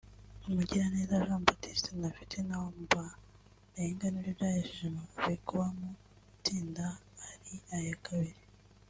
[0.55, 5.89] Mugiraneza Jean Baptiste na Fitina Ombalenga nibyo byahesheje Amavubi kuba mu
[6.35, 6.85] itsinda
[7.29, 8.41] ari aya kabiri